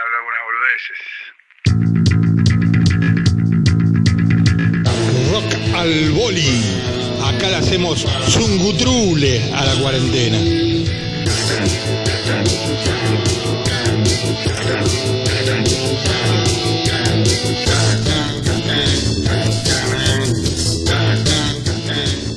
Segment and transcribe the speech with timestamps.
[0.00, 1.00] habla algunas boludeces.
[5.32, 6.62] Rock al boli.
[7.24, 10.38] Acá le hacemos zungutrule a la cuarentena.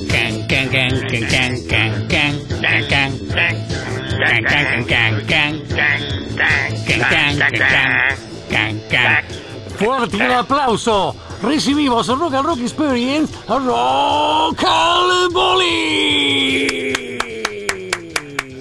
[0.08, 3.10] Can, can, can, can, can, can, can, can, can.
[3.28, 3.54] Can,
[4.18, 5.09] can, can, can, can.
[7.40, 8.16] Can, can, can,
[8.50, 9.24] can, can, can.
[9.78, 11.16] Fuerte el aplauso.
[11.42, 16.68] Recibimos a Rock and Rock Experience a Rock al Boli.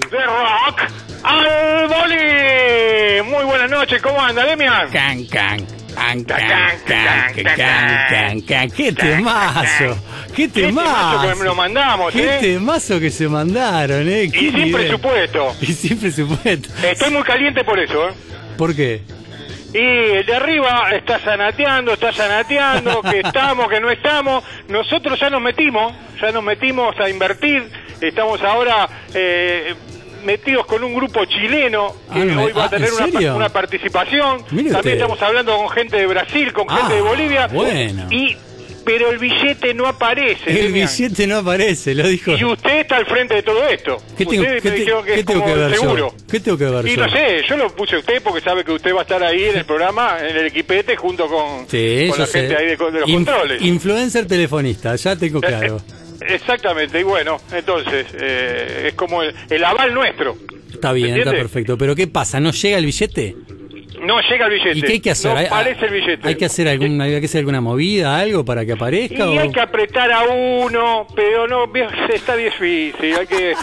[0.09, 0.81] de rock
[1.23, 3.29] al boli.
[3.29, 4.89] Muy buenas noches, ¿cómo anda, Demian?
[4.91, 5.65] Can, can.
[5.93, 8.71] Can, can, can, can, can, can.
[8.71, 9.97] ¡Qué temazo!
[10.33, 11.43] ¡Qué temazo que temazo!
[11.43, 12.37] lo mandamos, ¡Qué ¿eh?
[12.39, 14.29] temazo que se mandaron, eh!
[14.31, 14.81] ¡Qué Y sin nivel!
[14.85, 15.53] presupuesto.
[15.61, 16.69] Y sin presupuesto.
[16.87, 18.13] Estoy muy caliente por eso, ¿eh?
[18.59, 19.01] ¿Por qué?
[19.73, 24.43] Y el de arriba está sanateando, está sanateando, que estamos, que no estamos.
[24.67, 27.71] Nosotros ya nos metimos, ya nos metimos a invertir.
[28.01, 29.73] Estamos ahora eh,
[30.25, 32.89] metidos con un grupo chileno que Ah, no me- hoy va ah, a tener
[33.21, 34.43] ¿en una, participación.
[34.51, 34.91] Mire También usted.
[34.93, 37.47] estamos hablando con gente de Brasil, con gente Ah, de Bolivia.
[37.47, 38.07] bueno.
[38.11, 38.35] Y
[38.85, 40.49] pero el billete no aparece.
[40.49, 40.87] El Demian.
[40.89, 42.31] billete no aparece, lo dijo.
[42.37, 43.97] Y usted está al frente de todo esto.
[44.17, 45.97] ¿Qué tengo, Ustedes qué me te- dijeron que qué es tengo como que ver seguro.
[45.97, 46.25] yo?
[46.29, 47.05] ¿Qué tengo que ver Y yo?
[47.05, 49.43] no sé, yo lo puse a usted porque sabe que usted va a estar ahí
[49.45, 52.39] en el programa, en el equipete, junto con, Sí, con la sé.
[52.39, 53.61] gente ahí de, de los Inf- controles.
[53.61, 55.81] Influencer telefonista, ya tengo claro.
[56.21, 60.37] Exactamente, y bueno, entonces, eh, es como el, el aval nuestro.
[60.71, 61.77] Está bien, está perfecto.
[61.77, 62.39] Pero ¿qué pasa?
[62.39, 63.35] ¿No llega el billete?
[64.01, 64.77] No llega el billete.
[64.79, 65.31] ¿Y qué hay que hacer?
[65.31, 66.27] No ¿Hay- aparece el billete.
[66.27, 69.29] ¿Hay que hacer alguna, hay que hacer alguna movida, algo para que Y aparezca?
[69.29, 71.65] o- hay que apretar a uno, pero no,
[72.13, 73.53] está difícil, hay que...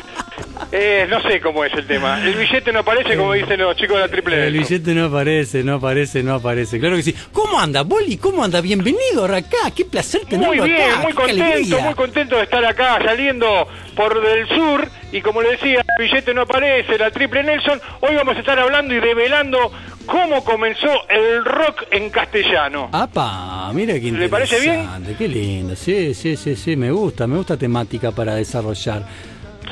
[0.73, 2.23] eh, no sé cómo es el tema.
[2.25, 4.59] El billete no aparece como dicen los chicos de la triple El D.
[4.59, 6.79] billete no aparece, no aparece, no aparece.
[6.79, 7.15] Claro que sí.
[7.33, 8.17] ¿Cómo anda, Boli?
[8.19, 8.61] ¿Cómo anda?
[8.61, 9.71] Bienvenido acá.
[9.75, 10.99] Qué placer tenerlo Muy bien, acá.
[11.03, 11.79] muy qué contento, alegría.
[11.85, 16.35] muy contento de estar acá saliendo por del sur y como le decía, el billete
[16.35, 19.73] no aparece, la triple Nelson, hoy vamos a estar hablando y develando
[20.05, 22.91] cómo comenzó el rock en castellano.
[22.93, 24.75] Apa, mira qué ¿Le parece bien?
[24.81, 25.75] interesante, Qué lindo.
[25.77, 29.03] Sí, sí, sí, sí, me gusta, me gusta temática para desarrollar.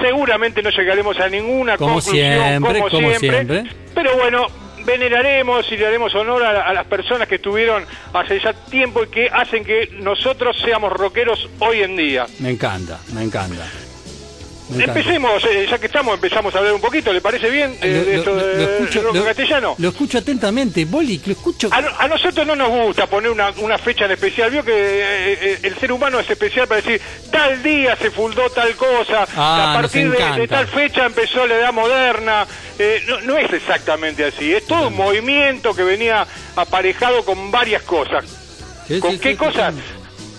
[0.01, 3.65] Seguramente no llegaremos a ninguna Como conclusión, siempre, como, como siempre, siempre.
[3.95, 4.47] pero bueno,
[4.85, 9.09] veneraremos y le haremos honor a, a las personas que estuvieron hace ya tiempo y
[9.09, 12.27] que hacen que nosotros seamos rockeros hoy en día.
[12.41, 13.65] Me encanta, me encanta.
[14.73, 18.05] Empecemos, eh, ya que estamos, empezamos a hablar un poquito, ¿le parece bien eh, Lo-
[18.05, 19.75] de esto lo- lo escucho, rock castellano?
[19.79, 21.69] Lo escucho atentamente, Boli, lo escucho.
[21.71, 24.51] A, a nosotros no nos gusta poner una, una fecha en especial.
[24.51, 28.49] Vio que eh, eh, el ser humano es especial para decir tal día se fundó
[28.51, 32.47] tal cosa, Ah, a partir de, tal fecha empezó la edad moderna.
[32.79, 36.27] Eh, no, no es exactamente así, es todo un movimiento que venía
[36.57, 38.25] aparejado con varias cosas.
[38.89, 39.75] Sí, ¿Con sí, qué sí, cosas?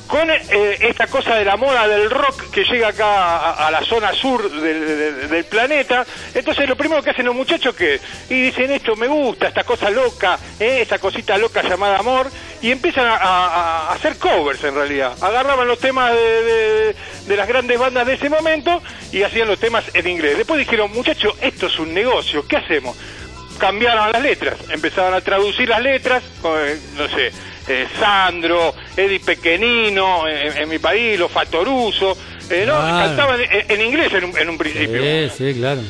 [0.08, 4.14] Con eh, esta cosa de la moda del rock que llega acá a, la zona
[4.14, 6.06] sur del, del- del planeta.
[6.34, 8.00] Entonces lo primero que hacen los muchachos que
[8.30, 12.30] y dicen esto me gusta, esta cosa loca, eh, esta cosita loca llamada amor,
[12.62, 15.14] y empiezan a, hacer covers en realidad.
[15.22, 16.94] Agarraban los temas de,
[17.28, 20.38] de- las grandes bandas de ese momento y hacían los temas en inglés.
[20.38, 22.96] Después dijeron, muchachos, esto es un negocio, ¿qué hacemos?
[23.58, 27.32] cambiaron las letras, empezaron a traducir las letras, no sé,
[27.68, 32.18] eh, Sandro, Eddie Pequenino, en, en mi país, los Fatoruso,
[32.50, 32.74] eh, ¿no?
[32.80, 33.08] Claro.
[33.08, 35.02] cantaban en, en inglés en un, en un principio.
[35.02, 35.82] Sí, sí, claro.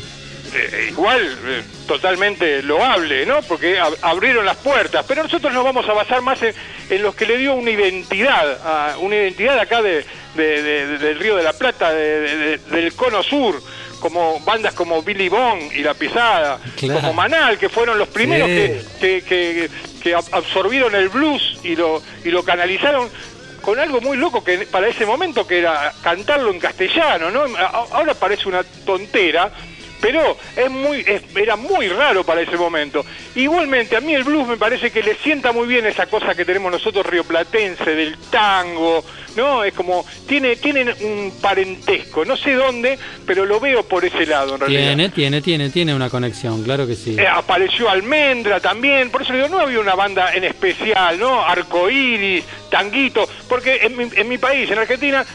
[0.58, 3.42] Eh, igual, eh, totalmente loable, ¿no?
[3.42, 6.54] Porque ab- abrieron las puertas, pero nosotros nos vamos a basar más en,
[6.90, 10.06] en los que le dio una identidad, a- una identidad acá de,
[10.36, 13.62] de- de- de- del Río de la Plata, de- de- de- del Cono Sur,
[14.00, 17.02] como bandas como Billy Bond y La Pisada, Claro.
[17.02, 18.54] como Manal, que fueron los primeros Sí.
[18.56, 19.70] que, que, que-
[20.06, 23.10] que ab- absorbieron el blues y lo, y lo canalizaron
[23.64, 27.46] con algo muy loco que para ese momento que era cantarlo en castellano, ¿no?
[27.58, 29.50] Ahora parece una tontera,
[30.06, 33.04] pero es muy es- era muy raro para ese momento.
[33.34, 36.46] Igualmente, a mí el blues me parece que le sienta muy bien esa cosa que
[36.46, 39.04] tenemos nosotros rioplatense del tango,
[39.36, 39.64] ¿no?
[39.64, 44.54] Es como tiene tienen un parentesco, no sé dónde, pero lo veo por ese lado
[44.54, 44.82] en realidad.
[44.82, 47.16] Tiene, tiene, tiene, tiene una conexión, claro que sí.
[47.18, 51.42] Eh, apareció Almendra también, por eso le digo, no había una banda en especial, ¿no?
[51.44, 55.26] Arcoíris, Tanguito, porque en mi, en mi país, en Argentina,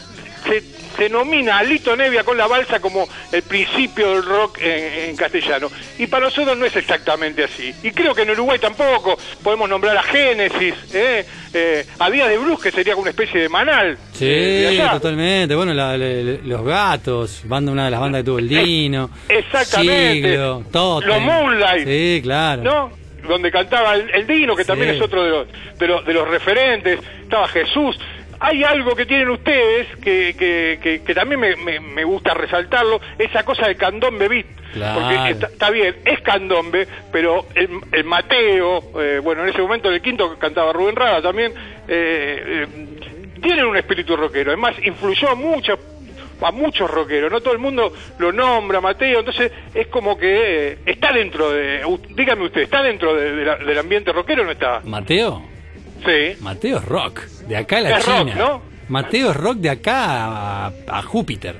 [0.47, 0.61] se,
[0.97, 5.15] se nomina a Lito Nevia con la balsa como el principio del rock en, en
[5.15, 5.69] castellano.
[5.99, 7.73] Y para nosotros no es exactamente así.
[7.83, 11.25] Y creo que en Uruguay tampoco podemos nombrar a Génesis, ¿eh?
[11.53, 13.97] Eh, a Díaz de Blues, que sería como una especie de manal.
[14.13, 15.53] Sí, eh, totalmente.
[15.55, 19.09] Bueno, la- los gatos, banda una de las bandas que tuvo el Dino.
[19.27, 20.29] exactamente.
[20.31, 20.63] Siglo.
[21.05, 21.87] Los Moonlight.
[21.87, 22.61] Sí, claro.
[22.63, 23.01] ¿No?
[23.27, 24.95] donde cantaba el, el Dino, que también Sí.
[24.97, 25.47] es otro de los,
[25.77, 27.95] de los, de los referentes, estaba Jesús.
[28.43, 32.99] Hay algo que tienen ustedes que, que, que, que también me, me, me gusta resaltarlo,
[33.19, 34.45] esa cosa de candombe beat.
[34.73, 34.99] Claro.
[35.01, 39.89] Porque está, está bien, es candombe, pero el, el Mateo, eh, bueno, en ese momento
[39.89, 41.53] en el quinto cantaba Rubén Rada también,
[41.87, 42.67] eh, eh,
[43.41, 44.51] tienen un espíritu rockero.
[44.51, 45.77] Además, influyó a muchos
[46.43, 50.77] a muchos rockeros, no todo el mundo lo nombra, Mateo, entonces es como que eh,
[50.87, 51.83] está dentro de,
[52.15, 54.81] dígame usted, ¿está dentro de- de la- del ambiente rockero o no está?
[54.83, 55.43] Mateo,
[56.05, 56.37] Sí.
[56.41, 58.17] Mateo es rock, de acá a la Es China.
[58.23, 58.61] rock, ¿no?
[58.89, 61.55] Mateo es rock de acá a, a Júpiter.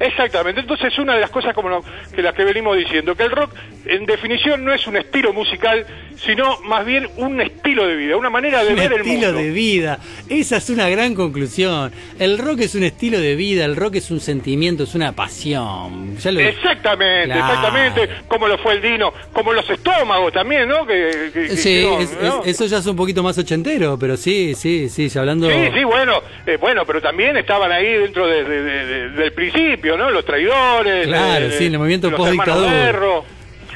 [0.00, 1.84] Exactamente, entonces una de las cosas como lo-
[2.14, 3.54] que las que venimos diciendo, que el rock
[3.86, 5.86] en definición no es un estilo musical,
[6.24, 9.38] sino más bien un estilo de vida, una manera de Un ver el estilo mundo.
[9.42, 9.98] de vida.
[10.28, 11.90] Esa es una gran conclusión.
[12.18, 16.16] El rock es un estilo de vida, el rock es un sentimiento, es una pasión.
[16.18, 17.40] Ya lo- Exactamente, Claro.
[17.54, 20.86] exactamente, como lo fue el Dino, como los estómagos también, ¿no?
[20.86, 22.42] Que, Sí, que- es- ¿no?
[22.44, 25.50] es- eso ya es un poquito más ochentero, pero sí, sí, sí, ya hablando...
[25.50, 29.32] Sí, sí, bueno, eh, bueno, pero también estaban ahí dentro de- de- de- de- del
[29.32, 30.08] principio, ¿no?
[30.10, 31.06] Los traidores.
[31.08, 33.22] Claro, sí, en el movimiento post-dictadura.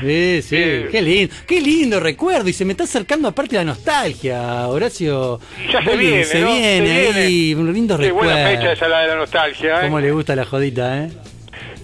[0.01, 3.65] Sí, sí, Eh, qué lindo, qué lindo recuerdo y se me está acercando aparte la
[3.65, 5.41] nostalgia, Horacio.
[5.73, 6.53] Ya se viene, se ¿no?
[6.53, 7.19] viene Se viene.
[7.21, 8.57] ahí, un lindo Qué buena recuerdo.
[8.61, 9.85] fecha esa la de la nostalgia, ¿eh?
[9.85, 11.11] Cómo le gusta la jodita, ¿eh?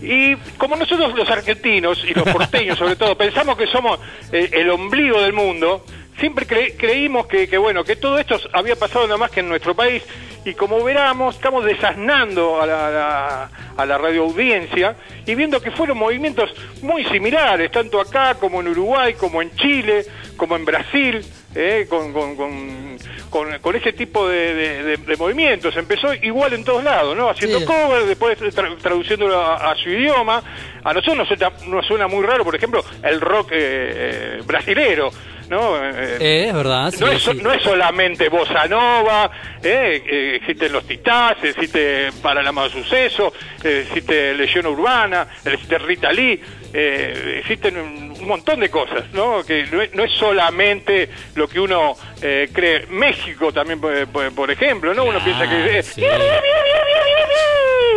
[0.02, 3.98] Y como nosotros los argentinos y los porteños sobre todo pensamos que somos
[4.32, 5.84] eh, el ombligo del mundo,
[6.18, 9.48] siempre cre- creímos que, que, bueno que todo esto había pasado nada más que en
[9.48, 10.02] nuestro país
[10.44, 15.70] y como veramos estamos desasnando a la, a la, a la radioaudiencia y viendo que
[15.70, 16.50] fueron movimientos
[16.82, 20.04] muy similares tanto acá como en Uruguay como en Chile
[20.36, 21.24] como en Brasil
[21.54, 22.98] eh, con, con, con,
[23.30, 27.28] con, con ese tipo de, de- de- de movimientos empezó igual en todos lados no
[27.28, 27.64] haciendo Sí.
[27.66, 30.42] cover después tra- traduciéndolo a, a su idioma.
[30.84, 35.10] A nosotros nos suena, nos suena muy raro, por ejemplo, el rock eh, eh, brasilero,
[35.52, 35.76] ¿no?
[35.84, 36.90] Eh, Eh, es verdad.
[36.90, 37.40] sí, no, es, sí.
[37.42, 39.30] no es solamente bossa nova,
[39.62, 43.32] eh, eh, existen los titás, existe Para el Amado Suceso,
[43.62, 46.40] existe Legión Urbana, existe Rita Lee,
[46.74, 49.44] eh, existen un, un montón de cosas, ¿no?
[49.44, 52.86] Que no es, no es solamente lo que uno eh, cree.
[52.88, 55.04] México también, por, ejemplo, ¿no?
[55.04, 55.82] Uno Ah, piensa que...
[55.82, 56.02] sí.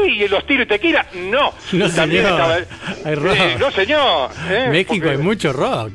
[0.08, 1.54] y los tiros y tequila, no.
[1.72, 2.32] No, También señor.
[2.32, 2.58] estaba-
[3.06, 3.36] Hay rock.
[3.38, 4.30] Eh, no, señor.
[4.50, 5.94] eh, México porque- hay mucho rock.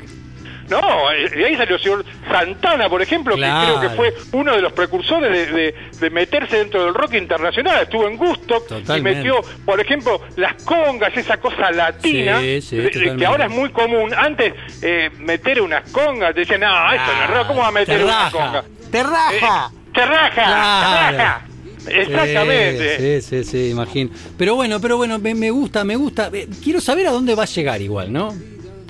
[0.70, 3.74] No, eh, de ahí salió el señor Santana, por ejemplo, Claro.
[3.74, 7.14] que creo que fue uno de los precursores de, de- de meterse dentro del rock
[7.14, 7.82] internacional.
[7.82, 8.64] Estuvo en Gusto
[8.96, 13.18] y metió, por ejemplo, las congas, esa cosa latina, Sí, sí, de- de- totalmente.
[13.20, 14.14] que ahora es muy común.
[14.14, 17.98] Antes, eh, meter unas congas, decían, no, esto no es rock, ¿cómo va a meter
[17.98, 18.64] te una conga?
[18.90, 19.70] Te raja.
[19.72, 20.32] Eh, ¡Te raja!
[20.32, 21.10] Claro.
[21.10, 21.46] ¡Te raja!
[21.88, 23.20] Exactamente.
[23.20, 24.10] Sí, sí, sí, imagino.
[24.38, 26.30] Pero bueno, pero bueno, me, me gusta, me gusta.
[26.32, 28.32] Eh, Quiero saber a dónde va a llegar igual, ¿no?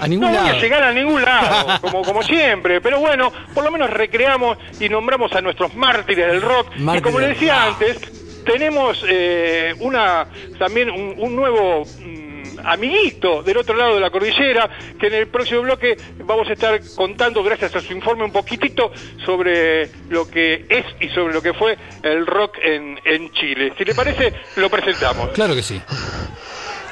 [0.01, 0.57] A ningún No voy lado.
[0.57, 4.89] a llegar a ningún lado, como, como siempre, pero bueno, por lo menos recreamos y
[4.89, 6.69] nombramos a nuestros mártires del rock.
[6.97, 7.99] y como le decía antes,
[8.45, 10.27] tenemos eh, una
[10.59, 14.69] también un, un nuevo mm, amiguito del otro lado de la cordillera,
[14.99, 18.93] que en el próximo bloque vamos a estar contando, gracias a su informe, un poquitito
[19.25, 23.73] sobre lo que es y sobre lo que fue el rock en, en Chile.
[23.79, 25.31] Si le parece, lo presentamos.
[25.31, 25.81] Claro que sí.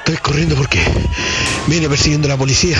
[0.09, 0.79] Estoy corriendo porque
[1.67, 2.79] viene persiguiendo la policía.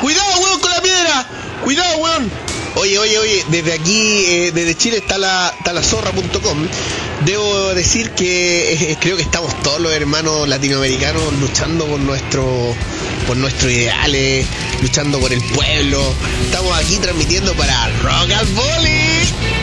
[0.00, 1.26] ¡Cuidado, weón, con la piedra!
[1.62, 2.30] ¡Cuidado, weón!
[2.76, 6.66] Oye, oye, oye, desde aquí, eh, desde Chile está la, está la zorra.com.
[7.26, 12.74] Debo decir que eh, creo que estamos todos los hermanos latinoamericanos luchando por nuestro
[13.26, 14.46] por nuestros ideales,
[14.80, 16.02] luchando por el pueblo.
[16.46, 19.59] Estamos aquí transmitiendo para Rock and Volley.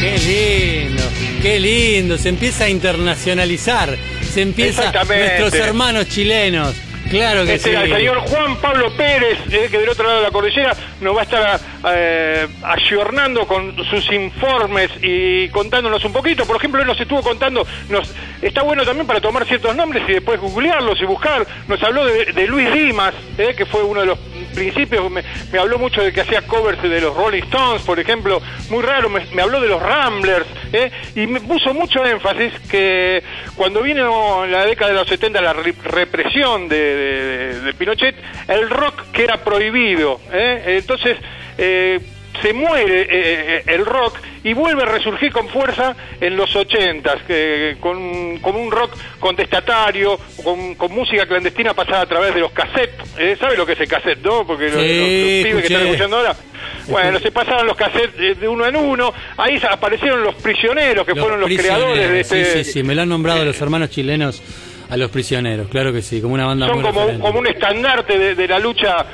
[0.00, 1.02] Qué lindo,
[1.42, 2.18] qué lindo.
[2.18, 3.96] Se empieza a internacionalizar.
[4.32, 6.74] Se empieza nuestros hermanos chilenos.
[7.10, 7.74] Claro que Este, sí.
[7.74, 11.20] el señor Juan Pablo Pérez, eh, que del otro lado de la cordillera nos va
[11.20, 16.44] a estar eh, ayornando con sus informes y contándonos un poquito.
[16.44, 18.10] Por ejemplo, él nos estuvo contando, nos
[18.42, 21.46] está bueno también para tomar ciertos nombres y después googlearlos y buscar.
[21.66, 25.58] Nos habló de, de Luis Dimas, eh, que fue uno de los principios, me, me
[25.58, 28.40] habló mucho de que hacía covers de los Rolling Stones, por ejemplo,
[28.70, 33.22] muy raro, me, habló de los Ramblers, eh, y me puso mucho énfasis que
[33.56, 38.14] cuando vino en la década de los 70 la re- represión de, de- de Pinochet,
[38.48, 41.16] el rock que era prohibido, eh, entonces...
[41.56, 42.00] eh,
[42.42, 47.22] se muere eh, eh, el rock y vuelve a resurgir con fuerza en los ochentas,
[47.26, 52.52] que, con, con un rock contestatario, con, con música clandestina pasada a través de los
[52.52, 53.18] cassettes.
[53.18, 54.46] Eh, ¿Sabe lo que es el cassette, no?
[54.46, 56.36] Porque los, los- pibes que están escuchando ahora.
[56.88, 59.12] Bueno, se pasaban los cassettes de, de uno en uno.
[59.36, 62.44] Ahí aparecieron los prisioneros, que fueron los creadores de este.
[62.44, 64.42] Sí, sí, sí, me lo han nombrado los hermanos chilenos
[64.90, 68.18] a los prisioneros, claro que sí, como una banda Son muy como, como un estandarte
[68.18, 69.04] de, de la lucha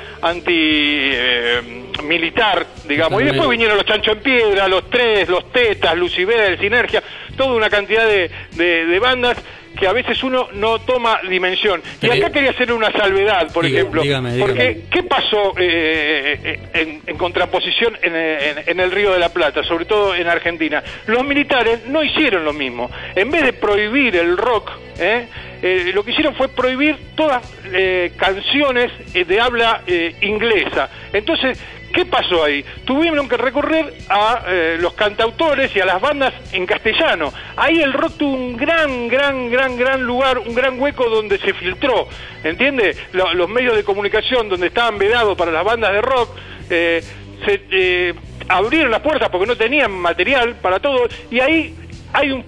[1.99, 3.21] anti-militar, digamos.
[3.21, 7.01] Y después vinieron los Chancho en Piedra, los Tres, los Tetas, Lucibel, Sinergia,
[7.37, 9.37] toda una cantidad de, de- de bandas
[9.77, 11.81] que a veces uno no toma dimensión.
[12.01, 14.01] Y acá quería hacer una salvedad, por ejemplo.
[14.03, 14.83] dígame, porque.
[14.89, 19.63] ¿qué pasó eh, eh, en, en contraposición en, en- en el Río de la Plata,
[19.63, 20.81] sobre todo en Argentina?
[21.07, 22.89] Los militares no hicieron lo mismo.
[23.15, 25.27] En vez de prohibir el rock, ¿eh?
[25.61, 27.41] Eh, lo que hicieron fue prohibir todas
[27.73, 30.89] eh, canciones de habla eh, inglesa.
[31.11, 31.59] Entonces,
[31.95, 32.63] ¿qué pasó ahí?
[32.85, 37.31] Tuvieron que recurrir a eh, los cantautores y a las bandas en castellano.
[37.55, 41.53] Ahí el rock tuvo un gran, gran, gran, gran lugar, un gran hueco donde se
[41.53, 42.07] filtró,
[42.43, 42.95] ¿entiende?
[43.13, 46.29] Lo- los medios de comunicación donde estaban vedados para las bandas de rock,
[46.69, 47.01] eh,
[47.45, 48.13] se eh,
[48.49, 51.73] abrieron las puertas porque no tenían material para todo y ahí
[52.13, 52.43] hay un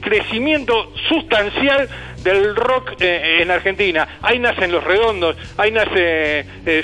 [0.00, 1.88] crecimiento sustancial
[2.24, 4.18] del rock eh, en Argentina.
[4.22, 6.82] Ahí nacen Los Redondos, ahí nace eh,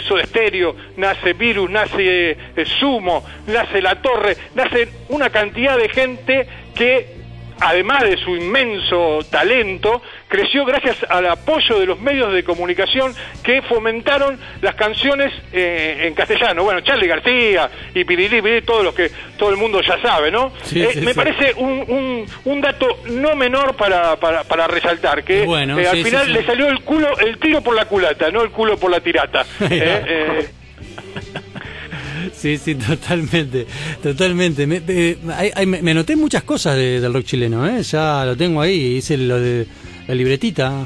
[0.97, 7.20] nace Virus, nace eh, Sumo, nace La Torre, nace una cantidad de gente que
[7.61, 13.63] además de su inmenso talento, creció gracias al apoyo de los medios de comunicación que
[13.63, 16.65] fomentaron las canciones eh, en castellano.
[16.65, 20.53] Bueno, Charlie García y Pirilí, Pirilí, todo lo que todo el mundo ya sabe, ¿no?
[20.63, 21.17] Sí, Eh, sí, me sí.
[21.19, 26.03] parece un, un, un dato no menor para, para, para resaltar, que Bueno, eh, al
[26.03, 29.01] final le salió el culo, el tiro por la culata, no el culo por la
[29.01, 29.45] tirata.
[32.45, 33.67] Eh, eh, Sí, sí, totalmente,
[34.03, 34.67] totalmente.
[34.67, 35.17] Me, eh,
[35.67, 37.83] me, me noté muchas cosas de- del rock chileno, ¿eh?
[37.83, 39.67] Ya lo tengo ahí, hice lo de
[40.09, 40.85] la libretita.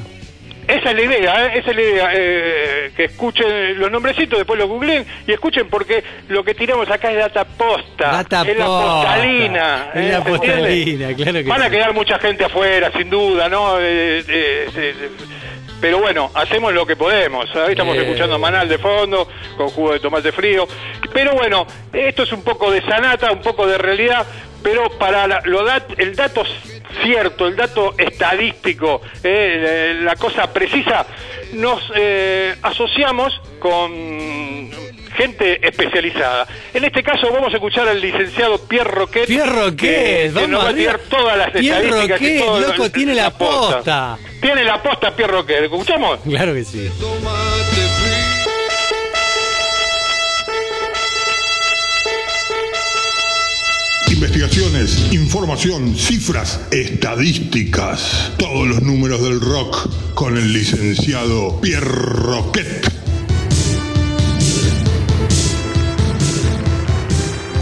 [0.67, 1.59] Esa es la idea, ¿eh?
[1.59, 6.03] esa es la idea, eh, que escuchen los nombrecitos, después los googleen y escuchen porque
[6.27, 8.95] lo que tiramos acá es data posta, Data es la posta.
[9.03, 9.85] postalina.
[9.93, 10.09] Es ¿eh?
[10.11, 10.57] la ¿se entiende?
[10.57, 11.71] postalina, claro que Van a sí.
[11.71, 13.79] quedar mucha gente afuera, sin duda, ¿no?
[13.79, 15.09] Eh, eh, eh, eh,
[15.81, 17.53] pero bueno, hacemos lo que podemos.
[17.55, 19.27] Ahí estamos escuchando a Manal de fondo,
[19.57, 20.67] con jugo de tomate frío.
[21.13, 24.25] Pero bueno, esto es un poco de sanata, un poco de realidad,
[24.63, 26.43] pero para la- lo dat- el dato
[27.03, 31.05] cierto, el dato estadístico, eh, la cosa precisa,
[31.53, 34.71] nos eh, asociamos con
[35.15, 36.47] gente especializada.
[36.73, 39.25] En este caso vamos a escuchar al licenciado Pierre Roquet.
[39.27, 42.91] Pierre Roquet, que, nos va a tirar todas las Pierre estadísticas Roquet, todo lo- loco,
[42.91, 44.17] tiene la posta.
[44.41, 45.63] Tiene la posta Pierre Roquet.
[45.63, 46.19] ¿Escuchamos?
[46.23, 46.89] Claro que sí.
[54.11, 58.31] Investigaciones, información, cifras, estadísticas.
[58.37, 62.94] Todos los números del rock con el licenciado Pierre Roquet.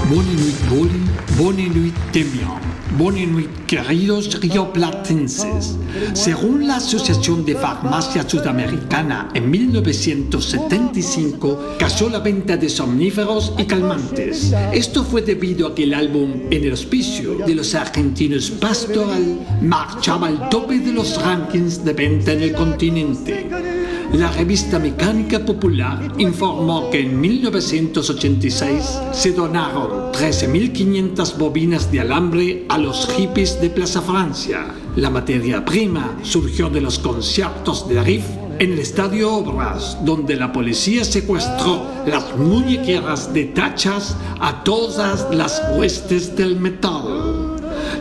[0.09, 0.99] Bonne nuit, Boli.
[1.37, 2.59] Bonne nuit, Demian.
[2.97, 5.77] Bonne nuit, queridos rioplatenses.
[6.13, 14.53] Según la Asociación de Farmacia Sudamericana, en 1975 cayó la venta de somníferos y calmantes.
[14.73, 20.27] Esto fue debido a que el álbum En el auspicio de los argentinos Pastoral marchaba
[20.27, 23.72] al tope de los rankings de venta en el continente.
[24.13, 32.77] La revista Mecánica Popular informó que en 1986 se donaron 13.500 bobinas de alambre a
[32.77, 34.67] los hippies de Plaza Francia.
[34.95, 38.25] La materia prima surgió de los conciertos de Riff
[38.59, 45.59] en el Estadio Obras, donde la policía secuestró las muñequeras de tachas a todas las
[45.75, 47.52] huestes del metal.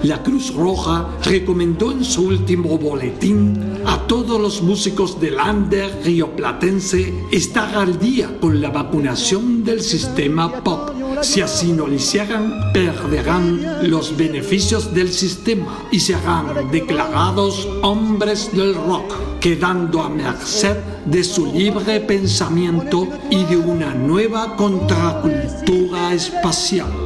[0.02, 7.14] La Cruz Roja recomendó en su último boletín a todos los músicos del under rioplatense
[7.30, 11.22] estar al día con la vacunación del sistema POP.
[11.22, 18.74] Si así no lo hicieran, perderán los beneficios del sistema y serán declarados hombres del
[18.74, 27.01] rock, quedando a merced de su libre pensamiento y de una nueva contracultura espacial.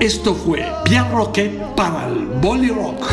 [0.00, 3.06] Esto fue Pierre Roquet para el Bolly Rock.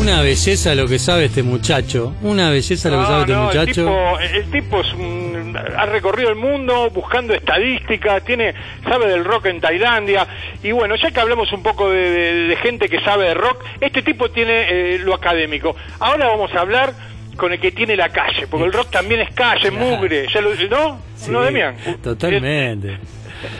[0.00, 2.14] Una belleza lo que sabe este muchacho.
[2.22, 3.82] Una belleza lo que sabe este No, no, el muchacho.
[3.82, 8.54] tipo, el tipo es un- ha recorrido el mundo buscando estadísticas, tiene,
[8.88, 10.26] sabe del rock en Tailandia.
[10.62, 13.62] Y bueno, ya que hablamos un poco de, de- de gente que sabe de rock,
[13.80, 15.76] este tipo tiene eh, lo académico.
[16.00, 16.94] Ahora vamos a hablar
[17.36, 20.26] con el que tiene la calle, porque el rock también es calle, mugre.
[20.32, 21.00] Ya lo- ¿No?
[21.16, 21.76] Sí, ¿No, Demian?
[22.02, 22.98] Totalmente.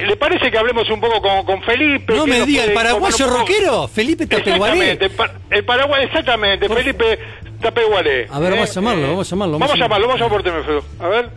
[0.06, 2.14] ¿Le parece que hablemos un poco con, con Felipe?
[2.14, 4.92] No me diga, el paraguayo rockero, Felipe Tapeguaré.
[4.92, 7.18] Exactamente, el, pa- el Paraguay, exactamente, Felipe
[7.60, 8.28] Tapeguaré.
[8.30, 10.42] A ver, vamos a llamarlo, vamos a llamarlo, Vamos vamos a llamarlo, vamos a llamar
[10.42, 10.82] por teléfono.
[11.00, 11.30] A ver.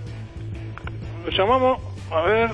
[1.25, 1.80] Lo llamamos,
[2.12, 2.50] a ver.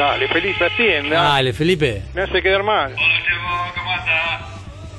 [0.00, 1.22] Dale, Felipe, atienda.
[1.22, 2.02] Dale, Felipe.
[2.14, 2.94] Me hace quedar mal.
[2.94, 4.40] Hola, ¿cómo estás?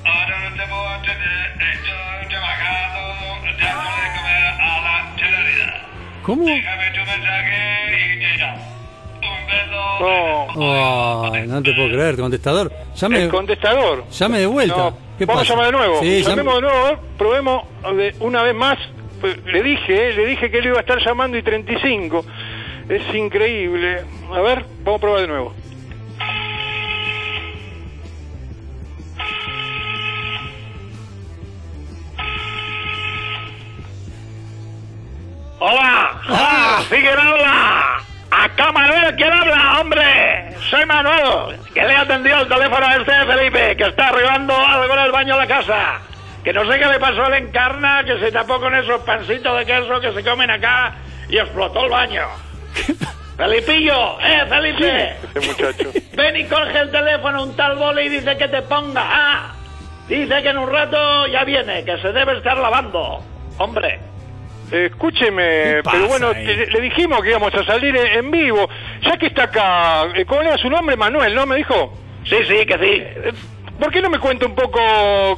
[0.05, 1.51] Ahora no te puedo atender.
[1.73, 2.99] Estoy trabajando,
[3.41, 5.87] dándole de comer a la chelería.
[6.21, 6.45] ¿Cómo?
[6.45, 7.57] Déjame tu mensaje
[7.97, 8.75] y te llamo.
[9.23, 10.59] Un beso.
[10.59, 12.71] No, no te puedo creer, contestador.
[12.95, 14.05] Llame, el contestador.
[14.07, 14.77] llame de vuelta.
[14.77, 15.53] No, ¿Qué vamos pasa?
[15.53, 15.99] a llamar de nuevo.
[16.01, 17.63] Sí, Llamemos llame- de nuevo, probemos
[17.97, 18.77] de una vez más.
[19.19, 22.25] Pues, Le dije, eh, le dije que él iba a estar llamando y 35.
[22.91, 24.03] Es increíble.
[24.33, 25.53] A ver, vamos a probar de nuevo.
[35.59, 36.21] ¡Hola!
[36.27, 36.83] ¡Ah!
[36.89, 38.03] ¡Sí, quién habla!
[38.29, 40.53] ¡Acá Manuel, quién habla, hombre!
[40.69, 44.93] Soy Manuel, que le he atendido el teléfono a este Felipe, que está arribando algo
[44.95, 46.01] en el baño de la casa.
[46.43, 49.65] Que no sé qué le pasó al encarna, que se tapó con esos pancitos de
[49.65, 50.95] queso que se comen acá
[51.29, 52.50] y explotó el baño.
[53.37, 55.15] Felipillo, eh, Felipe.
[55.23, 55.91] Este muchacho.
[56.15, 59.01] Ven y coge el teléfono un tal boli y dice que te ponga.
[59.03, 59.55] Ah,
[60.07, 63.23] dice que en un rato ya viene, que se debe estar lavando.
[63.57, 63.99] Hombre.
[64.71, 68.31] Eh, Escúcheme, ¿Qué pasa pero bueno, le, le dijimos que íbamos a salir en en
[68.31, 68.69] vivo.
[69.01, 70.95] Ya que está acá, eh, ¿cómo era su nombre?
[70.95, 71.45] Manuel, ¿no?
[71.45, 71.97] Me dijo.
[72.23, 73.03] Sí, sí, que sí.
[73.03, 73.33] Eh,
[73.79, 74.79] ¿Por qué no me cuenta un poco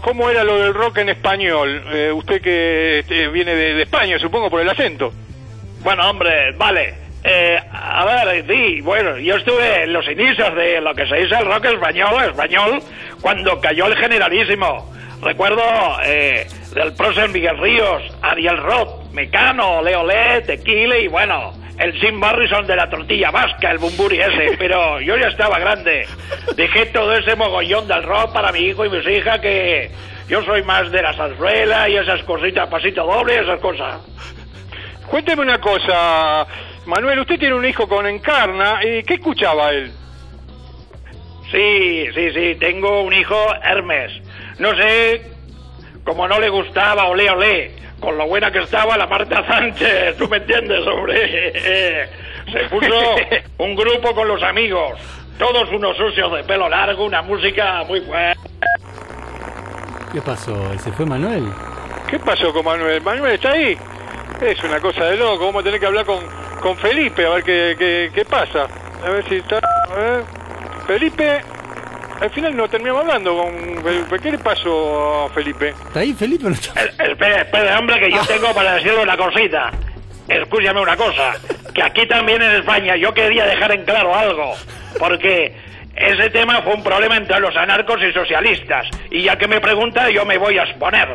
[0.01, 1.81] cómo era lo del rock en español?
[1.93, 5.13] Eh, usted que este, viene de, de España, supongo, por el acento.
[5.81, 7.02] Bueno, hombre, vale.
[7.23, 11.35] Eh, a ver, sí, bueno, yo estuve en los inicios de lo que se dice
[11.35, 12.79] el rock español, español,
[13.21, 14.91] cuando cayó el generalísimo.
[15.21, 15.63] Recuerdo
[16.03, 22.15] eh, del prócer Miguel Ríos, Ariel Roth, Mecano, Leo Le, Tequila y bueno, el Jim
[22.15, 26.05] Morrison de la tortilla vasca, el Bumburi ese, pero yo ya estaba grande.
[26.57, 29.91] Dejé todo ese mogollón del rock para mi hijo y mis hijas que
[30.27, 34.01] yo soy más de la zarzuela y esas cositas, pasito doble esas cosas.
[35.07, 36.45] Cuénteme una cosa,
[36.85, 39.91] Manuel, usted tiene un hijo con Encarna, ¿y qué escuchaba él?
[41.49, 44.11] Sí, sí, sí, tengo un hijo Hermes.
[44.59, 45.21] No sé,
[46.03, 50.27] como no le gustaba olé olé, con lo buena que estaba la Marta Sánchez, ¿tú
[50.27, 52.09] me entiendes, hombre?
[52.51, 53.15] Se puso
[53.59, 54.99] un grupo con los amigos,
[55.37, 58.41] todos unos sucios de pelo largo, una música muy fuerte.
[60.11, 60.77] ¿Qué pasó?
[60.79, 61.45] ¿Se fue Manuel?
[62.09, 63.01] ¿Qué pasó con Manuel?
[63.01, 63.77] ¿Manuel está ahí?
[64.41, 66.19] Es una cosa de loco, vamos a tener que hablar con,
[66.63, 68.67] con Felipe a ver qué, qué, qué pasa.
[69.05, 69.57] A ver si está...
[69.57, 70.23] a ver.
[70.87, 71.41] Felipe,
[72.21, 74.19] al final no terminamos hablando con Felipe.
[74.19, 75.69] ¿Qué le pasó a Felipe?
[75.69, 76.81] ¿Está ahí Felipe no está?
[76.81, 79.71] Eh, Espere, espere, hombre, que yo tengo para decirle una cosita.
[80.27, 81.33] Escúchame una cosa,
[81.73, 84.53] que aquí también en España yo quería dejar en claro algo,
[84.97, 85.53] porque
[85.97, 90.09] ese tema fue un problema entre los anarcos y socialistas, y ya que me pregunta
[90.09, 91.09] yo me voy a exponer.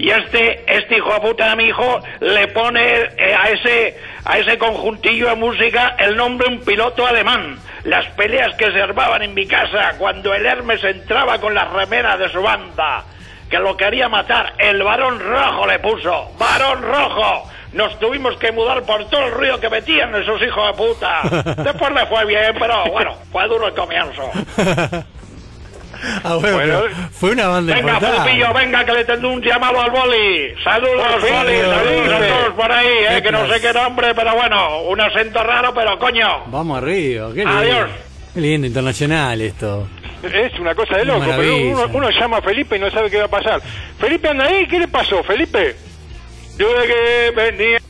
[0.00, 2.80] Y este, este hijo de puta de mi hijo le pone
[3.18, 7.58] eh, a ese, a ese conjuntillo de música el nombre un piloto alemán.
[7.84, 12.18] Las peleas que se armaban en mi casa cuando el Hermes entraba con las remeras
[12.18, 13.04] de su banda
[13.50, 14.54] que lo quería matar.
[14.56, 16.30] El varón rojo le puso.
[16.38, 17.50] ¡Varón rojo!
[17.74, 21.20] Nos tuvimos que mudar por todo el ruido que metían esos hijos de puta.
[21.62, 24.30] Después le fue bien, pero bueno, fue duro el comienzo.
[26.24, 28.30] Ah, bueno, fue una banda Venga, importante.
[28.54, 30.54] Venga, que le tengo un llamado al boli.
[30.62, 34.82] Saludos, boli, saludos a todos por ahí, eh, que no sé qué nombre, pero bueno,
[34.82, 36.44] un acento raro, pero coño.
[36.46, 37.58] Vamos arriba, qué lindo.
[37.58, 37.90] Adiós.
[38.34, 39.88] Qué lindo, internacional esto.
[40.22, 43.24] Es una cosa de loco, pero uno llama a Felipe y no sabe qué va
[43.24, 43.60] a pasar.
[43.98, 45.76] Felipe anda ahí, ¿qué le pasó, Felipe?
[46.58, 47.78] Yo de que venía...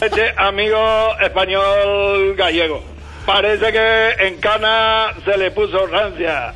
[0.00, 2.93] Este amigo español gallego.
[3.26, 6.54] Parece que en Cana se le puso rancia.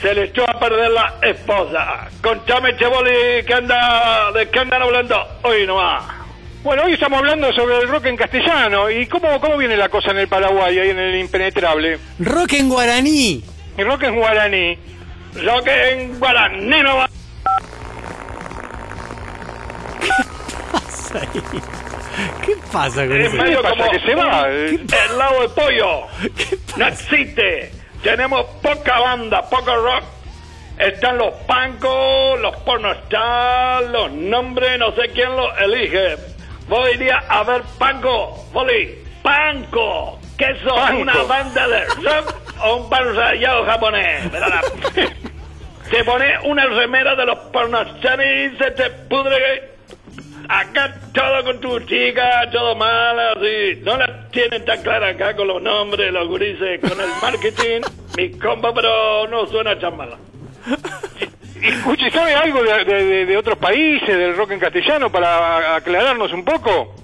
[0.00, 2.08] Se le echó a perder la esposa.
[2.22, 6.04] Contame, Chevoli, ¿qué anda, ¿de qué andan hablando hoy nomás?
[6.62, 8.90] Bueno, hoy estamos hablando sobre el rock en castellano.
[8.90, 11.98] ¿Y cómo, cómo viene la cosa en el Paraguay, ahí en el Impenetrable?
[12.18, 13.42] Rock en guaraní.
[13.76, 14.78] El rock en guaraní.
[15.64, 17.08] Que en guaraní no va.
[20.00, 20.08] ¿Qué
[20.72, 21.20] pasa
[22.72, 23.36] con Es eso?
[23.42, 23.76] medio pasa?
[23.76, 24.42] como ¿Que se va?
[24.44, 26.06] un helado de pollo.
[26.76, 27.70] No existe.
[28.02, 30.04] Tenemos poca banda, poco rock.
[30.78, 36.16] Están los pancos, los pornostar, los nombres, no sé quién los elige.
[36.68, 41.02] Vos irías a ver Panco, Boli, Panco, que son Panko.
[41.02, 44.30] una banda de rock o un panzallado japonés.
[44.30, 44.60] ¿verdad?
[45.90, 49.67] te pones una remera de los pornostar y se te pudre
[50.48, 53.80] Acá todo con tu chica, todo mal, así.
[53.82, 57.82] No la tienen tan clara acá con los nombres, los gurises, con el marketing.
[58.16, 60.16] Mi compa, pero no suena chambala.
[61.60, 66.32] Y, escuche, ¿sabe algo de, de- de- otros países, del rock en castellano, para aclararnos
[66.32, 66.94] un poco?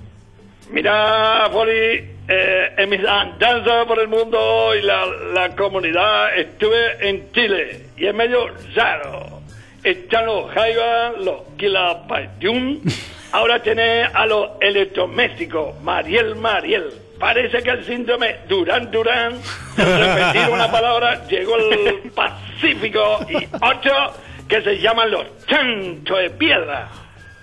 [0.71, 5.05] Mira, Foli, eh, en mis andanzas por el mundo y la,
[5.35, 9.41] la comunidad estuve en Chile y es medio raro.
[9.83, 12.81] Están los jaivas, los quilapayún,
[13.35, 16.89] ahora tenés a los electrodomésticos, Mariel Mariel.
[17.19, 19.33] Parece que el síndrome Durán Durán,
[19.77, 24.15] repetir una palabra, llegó al Pacífico y otro
[24.49, 26.89] que se llaman los chanchos de piedra.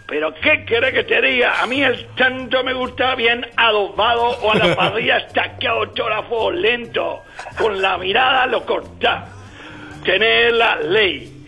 [0.08, 1.62] Pero ¿qué querés que te diga?
[1.62, 7.22] A mí el chancho me gusta bien adobado o a la parrilla estaqueado chorafo lento.
[7.58, 9.28] Con la mirada lo cortá.
[10.06, 11.46] Tenés la ley.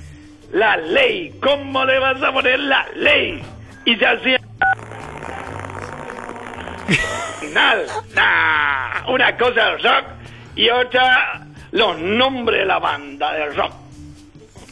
[0.51, 1.33] La ley.
[1.41, 3.41] ¿Cómo le vas a poner la ley?
[3.85, 4.39] Y se hacía...
[7.39, 7.85] Final.
[8.15, 9.11] Nah.
[9.11, 10.05] Una cosa es rock
[10.55, 13.73] y otra los nombres de la banda de rock.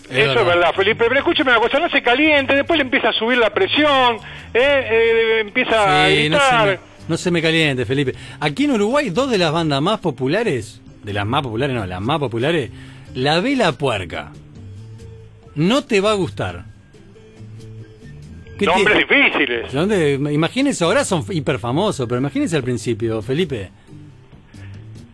[0.10, 1.06] Eso es verdad, Felipe.
[1.08, 4.17] Pero escúcheme una cosa, no se caliente, después le empieza a subir la presión,
[4.54, 6.67] eh, eh, empieza a Sí, no se, gritar.
[6.67, 8.13] me, no se me caliente, Felipe.
[8.39, 12.02] Aquí en Uruguay, dos de las bandas más populares, de las más populares, no, las
[12.02, 12.71] más populares,
[13.15, 14.32] La Vela Puerca.
[15.56, 16.65] No te va a gustar.
[18.62, 19.74] ¿Qué Nombres difíciles.
[20.32, 23.71] Imagínense, ahora son hiper famosos, pero imagínense al principio, Felipe.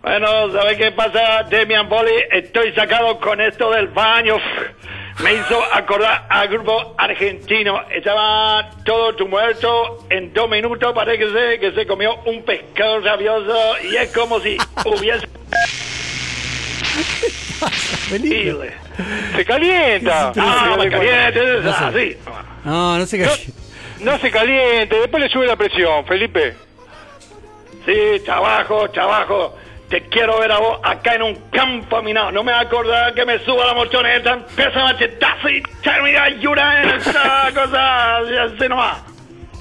[0.02, 2.12] Bueno, ¿sabes qué pasa, Demian Boli?
[2.30, 4.36] Estoy sacado con esto del baño.
[5.24, 7.82] Me hizo acordar al grupo argentino.
[7.90, 10.06] Estaba todo tu muerto.
[10.10, 13.58] En dos minutos parece que se, que se comió un pescado rabioso.
[13.90, 15.26] Y es como si hubiese...
[18.10, 18.74] Felipe.
[19.36, 20.32] Se calienta.
[20.38, 21.84] Ah, no me calientes, No sé.
[21.86, 22.18] así.
[22.66, 23.54] No, no se No, caliente.
[24.02, 26.56] no se caliente, después le sube la presión, Felipe.
[27.86, 29.56] Sí, trabajo, trabajo.
[29.90, 32.32] Te quiero ver a vos acá en un campo minado.
[32.34, 36.96] No me acordaba que me suba la mochoneta, empieza a machetazo y termina llorar en
[36.98, 38.18] esa cosa.
[38.44, 38.98] Así nomás.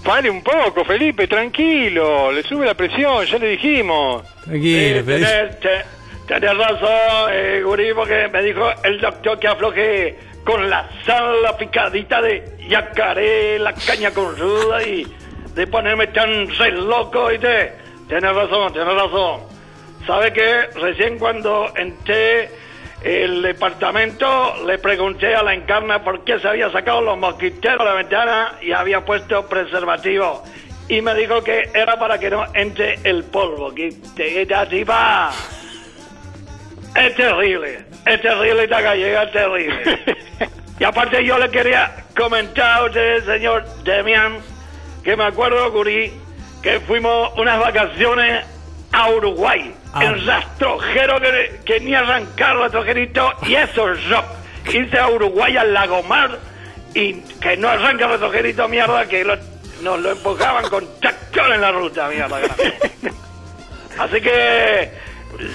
[0.03, 2.33] Pare un poco, Felipe, tranquilo.
[2.33, 4.25] Le sube la presión, ya le dijimos.
[4.44, 5.85] Tranquilo, Sí, Felipe.
[6.27, 11.43] Tenés, te- razón, eh, Guri, porque me dijo el doctor que afloje con la sal,
[11.43, 15.07] la picadita de yacaré, la caña con ruda y
[15.55, 17.73] de ponerme tan re loco y te...
[18.09, 19.41] Tienes razón, tienes razón.
[20.07, 22.49] ¿Sabe que Recién cuando entré
[23.03, 27.85] el departamento le pregunté a la encarna por qué se había sacado los mosquiteros de
[27.85, 30.43] la ventana y había puesto preservativo.
[30.89, 33.75] Y me dijo que era para que no entre el polvo.
[33.75, 35.33] Que te- tipa
[36.99, 37.85] es terrible.
[38.05, 39.99] Es terrible esta gallega, es terrible.
[40.81, 44.39] y aparte yo le quería comentar a usted, señor Demian,
[45.03, 46.13] que me acuerdo, Guri,
[46.63, 48.45] que fuimos unas vacaciones
[48.93, 49.75] a Uruguay.
[49.93, 50.05] Ah.
[50.05, 54.25] El rastrojero que, que ni arrancar rastrojerito y eso es rock.
[54.73, 56.39] Irse a Uruguay al Lagomar
[56.95, 59.37] y que no arranca el rastrojerito, mierda, que lo-
[59.83, 62.39] nos lo empujaban con tractor en la ruta, mierda.
[63.99, 64.91] Así que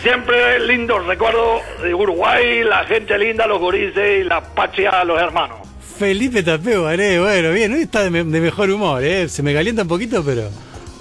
[0.01, 5.59] siempre lindo recuerdo de Uruguay, la gente linda, los gurises y la patria, los hermanos.
[5.97, 9.27] Felipe Tapeo, Baré, bueno, bien, hoy está de, me- de mejor humor, ¿eh?
[9.29, 10.43] Se me calienta un poquito, pero.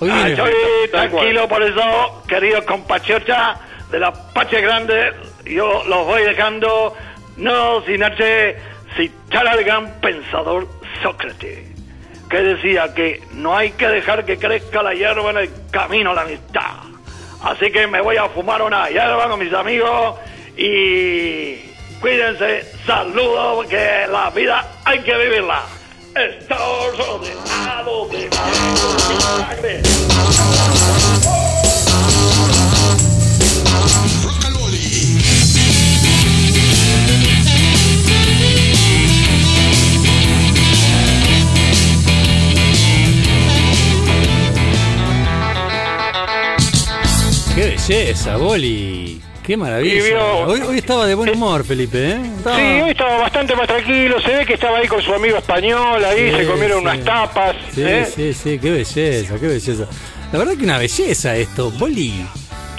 [0.00, 0.52] Hoy Ah, estoy
[0.90, 3.58] tranquilo por eso, queridos compatriotas
[3.90, 5.12] de la patria grande,
[5.44, 6.94] yo los voy dejando,
[7.36, 8.56] no sin antes
[8.96, 10.66] citar al gran pensador
[11.02, 11.58] Sócrates,
[12.30, 16.14] que decía que no hay que dejar que crezca la hierba en el camino a
[16.14, 16.70] la amistad.
[17.42, 18.88] Así que me voy a fumar una.
[18.88, 20.16] Hierba con mis amigos.
[20.56, 21.56] Y
[22.00, 25.62] cuídense, saludos, porque la vida hay que vivirla.
[26.14, 28.30] Estamos rodeados de
[47.94, 49.20] belleza, Boli.
[49.42, 50.02] Qué maravilla.
[50.04, 52.20] Vio- Hoy, hoy estaba de buen humor, Felipe, ¿eh?
[52.36, 54.20] Estaba- Sí, hoy estaba bastante más tranquilo.
[54.20, 56.84] Se ve que estaba ahí con su amigo español, ahí Sí, se comieron sí.
[56.84, 57.56] unas tapas.
[57.74, 58.06] Sí, ¿eh?
[58.14, 59.86] sí, sí, qué belleza, qué belleza.
[60.32, 62.24] La verdad que una belleza esto, Boli.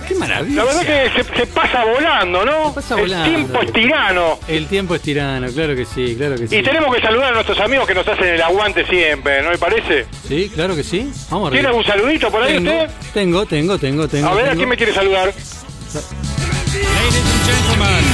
[0.07, 0.55] Qué maravilla.
[0.55, 0.81] La verdad
[1.13, 2.69] que se, se pasa volando, ¿no?
[2.69, 3.29] Se pasa El volando.
[3.29, 4.39] tiempo es tirano.
[4.47, 6.55] El tiempo es tirano, claro que sí, claro que sí.
[6.57, 9.57] Y tenemos que saludar a nuestros amigos que nos hacen el aguante siempre, ¿no le
[9.57, 10.05] parece?
[10.27, 11.11] Sí, claro que sí.
[11.29, 12.89] Vamos a ¿Tiene algún saludito por ahí tengo, usted?
[13.13, 14.27] tengo, tengo, tengo, tengo.
[14.27, 15.27] A ver, ¿a quién me quiere saludar?
[15.27, 18.05] Ladies and gentlemen,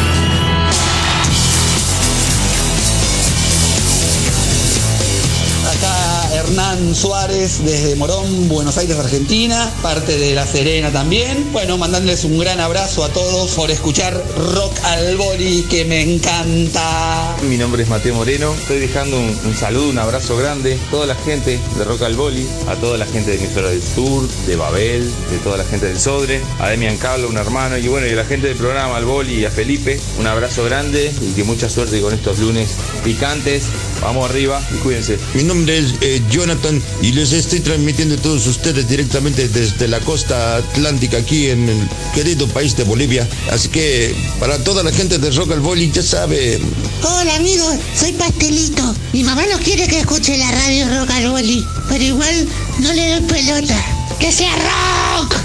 [6.48, 11.52] Hernán Suárez desde Morón, Buenos Aires, Argentina, parte de La Serena también.
[11.52, 14.14] Bueno, mandándoles un gran abrazo a todos por escuchar
[14.54, 17.36] Rock al Boli, que me encanta.
[17.50, 21.06] Mi nombre es Mateo Moreno, estoy dejando un, un saludo, un abrazo grande a toda
[21.06, 24.56] la gente de Rock al Boli, a toda la gente de Emisora del Sur, de
[24.56, 28.12] Babel, de toda la gente del Sodre, a Demian Cablo, un hermano, y bueno, y
[28.12, 31.44] a la gente del programa Al Boli y a Felipe, un abrazo grande y que
[31.44, 32.70] mucha suerte con estos lunes
[33.04, 33.64] picantes.
[34.02, 35.18] Vamos arriba y cuídense.
[35.34, 40.00] Mi nombre es eh, Jonathan y les estoy transmitiendo a todos ustedes directamente desde la
[40.02, 43.28] costa atlántica aquí en el querido país de Bolivia.
[43.52, 46.60] Así que para toda la gente de Rock al Boli ya sabe,
[47.02, 48.84] Hola amigos, soy Pastelito.
[49.14, 52.48] Mi mamá no quiere que escuche la radio Rock al Boli, pero igual
[52.82, 53.86] no le doy pelota.
[54.20, 55.36] ¡Que sea rock!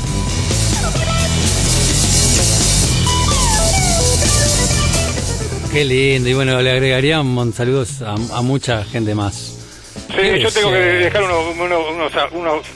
[5.73, 6.29] Qué lindo.
[6.29, 9.52] Y bueno, le agregaríamos saludos a, a mucha gente más.
[10.17, 12.67] Sí, yo tengo que dejar unos, unos, unos, unos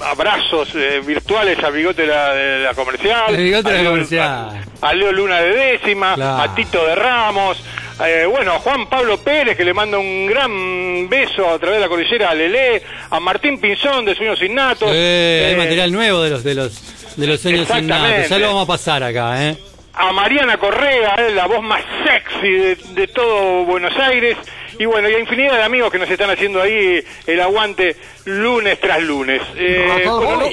[0.00, 3.34] abrazos eh, virtuales a Bigote de la, de la comercial.
[3.34, 4.64] El bigote de la a Leo- comercial.
[4.82, 6.42] A, a Leo Luna de décima, Claro.
[6.42, 7.62] a Tito de Ramos.
[8.06, 11.80] eh, bueno, a Juan Pablo Pérez, que le manda un gran beso a través de
[11.80, 14.90] la cordillera a Lelé, a Martín Pinzón de Sueños Innatos.
[14.92, 18.28] Eh, hay eh, material nuevo de los de los de los sueños innatos.
[18.28, 19.56] Ya lo vamos a pasar acá, ¿eh?
[19.98, 24.36] a Mariana Correa, la voz más sexy de, de todo Buenos Aires.
[24.78, 28.78] Y bueno, y a infinidad de amigos que nos están haciendo ahí el aguante lunes
[28.80, 29.40] tras lunes.
[29.56, 30.48] Eh, bueno,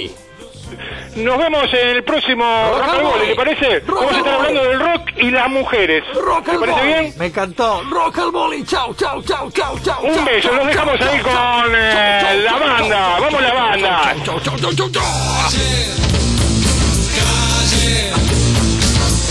[1.15, 2.43] nos vemos en el próximo
[2.79, 3.27] Rock Boli, Boli.
[3.27, 3.79] ¿le parece?
[3.81, 6.03] Rock Vamos a estar hablando del rock y las mujeres.
[6.15, 6.93] Rock ¿Le al parece Boli.
[6.93, 7.13] bien?
[7.17, 7.83] Me encantó.
[7.91, 8.63] Rock al Boli.
[8.65, 10.03] Chau, chau, chau, chau, chau.
[10.05, 12.89] Un beso, los dejamos chau, ahí chau, con eh, chau, la banda.
[12.89, 14.15] chau, Vamos la chau, banda.
[14.25, 15.03] chau, chau, chau, chau, chau.